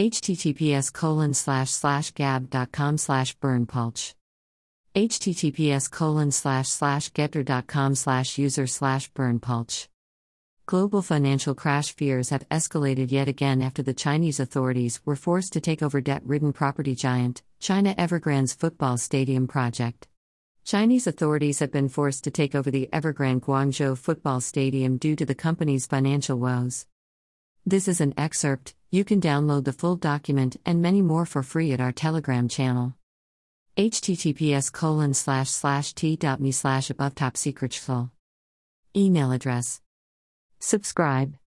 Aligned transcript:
https 0.00 0.90
colon 0.90 1.34
slash 1.34 1.68
slash 1.68 2.10
gab.com 2.12 2.96
slash 2.96 3.36
berndpulch 3.36 4.14
https 4.94 5.90
colon 5.90 6.30
slash 6.30 6.68
slash 6.68 7.10
gettr.com 7.12 7.94
slash 7.94 8.38
user 8.38 8.66
slash 8.66 9.12
berndpulch 9.12 9.88
Global 10.64 11.02
financial 11.02 11.54
crash 11.54 11.92
fears 11.94 12.30
have 12.30 12.48
escalated 12.48 13.10
yet 13.10 13.26
again 13.28 13.60
after 13.60 13.82
the 13.82 13.92
Chinese 13.92 14.38
authorities 14.38 15.00
were 15.04 15.16
forced 15.16 15.52
to 15.52 15.60
take 15.60 15.82
over 15.82 16.00
debt 16.00 16.22
ridden 16.24 16.52
property 16.52 16.94
giant, 16.94 17.42
China 17.58 17.92
Evergrande's 17.98 18.54
football 18.54 18.96
stadium 18.96 19.48
project. 19.48 20.06
Chinese 20.64 21.08
authorities 21.08 21.58
have 21.58 21.72
been 21.72 21.88
forced 21.88 22.22
to 22.22 22.30
take 22.30 22.54
over 22.54 22.70
the 22.70 22.88
Evergrande 22.92 23.40
Guangzhou 23.40 23.98
football 23.98 24.40
stadium 24.40 24.96
due 24.96 25.16
to 25.16 25.26
the 25.26 25.34
company's 25.34 25.86
financial 25.86 26.38
woes. 26.38 26.86
This 27.66 27.88
is 27.88 28.00
an 28.00 28.14
excerpt, 28.16 28.74
you 28.90 29.04
can 29.04 29.20
download 29.20 29.64
the 29.64 29.72
full 29.72 29.96
document 29.96 30.56
and 30.64 30.80
many 30.80 31.02
more 31.02 31.26
for 31.26 31.42
free 31.42 31.72
at 31.72 31.80
our 31.80 31.92
Telegram 31.92 32.48
channel. 32.48 32.94
https 33.76 34.72
colon 34.72 35.12
slash 35.12 35.50
slash 35.50 35.92
t.me 35.92 36.52
slash 36.52 36.88
above 36.90 37.14
top 37.14 37.36
secret 37.36 37.74
Email 38.96 39.30
address. 39.30 39.80
Subscribe. 40.58 41.36